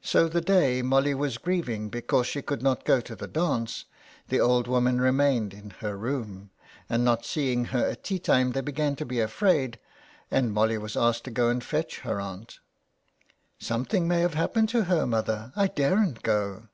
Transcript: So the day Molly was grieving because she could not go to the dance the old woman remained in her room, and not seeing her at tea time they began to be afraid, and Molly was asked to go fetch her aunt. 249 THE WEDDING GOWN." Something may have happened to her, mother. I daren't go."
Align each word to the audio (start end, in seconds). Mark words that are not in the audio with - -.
So 0.00 0.28
the 0.28 0.40
day 0.40 0.80
Molly 0.80 1.12
was 1.12 1.38
grieving 1.38 1.88
because 1.88 2.28
she 2.28 2.40
could 2.40 2.62
not 2.62 2.84
go 2.84 3.00
to 3.00 3.16
the 3.16 3.26
dance 3.26 3.86
the 4.28 4.38
old 4.38 4.68
woman 4.68 5.00
remained 5.00 5.52
in 5.52 5.70
her 5.80 5.96
room, 5.98 6.52
and 6.88 7.04
not 7.04 7.24
seeing 7.26 7.64
her 7.64 7.84
at 7.84 8.04
tea 8.04 8.20
time 8.20 8.52
they 8.52 8.60
began 8.60 8.94
to 8.94 9.04
be 9.04 9.18
afraid, 9.18 9.80
and 10.30 10.52
Molly 10.52 10.78
was 10.78 10.96
asked 10.96 11.24
to 11.24 11.32
go 11.32 11.58
fetch 11.58 11.98
her 12.02 12.20
aunt. 12.20 12.60
249 13.58 13.58
THE 13.58 13.58
WEDDING 13.58 13.58
GOWN." 13.58 13.58
Something 13.58 14.06
may 14.06 14.20
have 14.20 14.34
happened 14.34 14.68
to 14.68 14.84
her, 14.84 15.04
mother. 15.04 15.52
I 15.56 15.66
daren't 15.66 16.22
go." 16.22 16.68